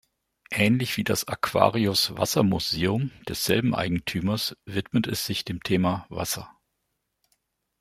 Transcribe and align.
Ähnlich 0.51 0.97
wie 0.97 1.03
das 1.03 1.27
Aquarius-Wassermuseum 1.27 3.11
desselben 3.29 3.75
Eigentümers 3.75 4.57
widmet 4.65 5.05
es 5.05 5.27
sich 5.27 5.45
dem 5.45 5.61
Thema 5.61 6.07
„Wasser“. 6.09 6.49